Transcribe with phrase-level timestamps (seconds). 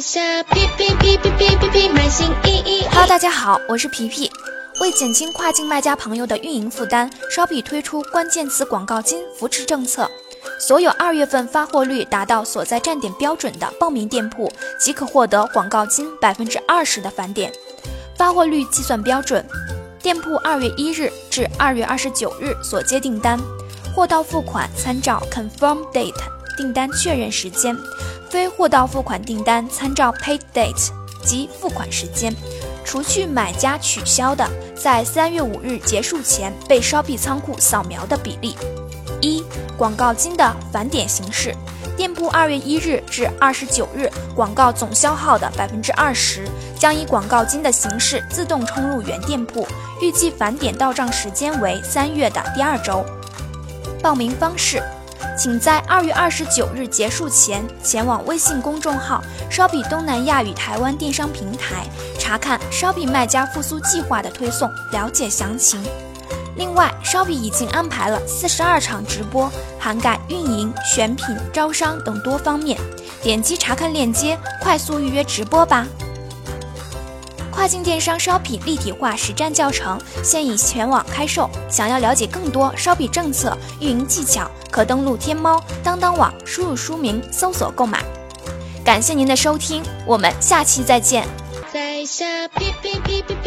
[0.00, 2.82] 下皮皮皮皮皮皮皮买新衣衣。
[2.90, 4.30] Hello，大家好，我是皮皮。
[4.80, 10.08] 为减轻跨境卖家朋友的运营负担，Shopee 推出关键词广告金扶持政策。
[10.60, 14.48] 所有二月份发货率达到所在站点标准的报名店铺，
[14.78, 17.52] 即可获得广告金百分之二十的返点。
[18.16, 19.44] 发货率计算标准：
[20.00, 23.36] 店铺二月一日至二月二十九日所接订单，
[23.96, 26.14] 货到付款参照 confirm date
[26.58, 27.76] 订单确认时间，
[28.28, 30.90] 非货到付款订单参照 paid date
[31.24, 32.34] 及付款时间。
[32.84, 34.44] 除去买家取消的，
[34.74, 38.56] 在三月五日结束前被烧币仓库扫描的比例。
[39.20, 39.44] 一、
[39.76, 41.54] 广告金的返点形式：
[41.96, 49.64] 店铺二月一日至二十九日广告总消耗的百分之二十，将以广告金的形式自动充入原店铺，
[50.02, 53.04] 预计返点到账时间为三月的第二周。
[54.02, 54.82] 报名方式。
[55.38, 61.86] 请在二月二十九日结束前前往微信公众号“烧比东南亚与台湾电商平台”
[62.18, 65.80] 查看烧比卖家复苏计划的推送，了解详情。
[66.56, 72.76] 另外，烧比已经安排了四十二场直播，涵盖运营、选品、招商等多方面。
[73.22, 75.86] 点击查看链接，快速预约直播吧。
[77.68, 88.02] 跨境电商烧品立体化实战教程现已全网开售，想要了解更多烧品政策、运营技巧，可登录天猫、当当网，输入书名搜索购买。
[88.82, 91.28] 感谢您的收听，我们下期再见。
[91.70, 93.37] 在下哔哔哔哔。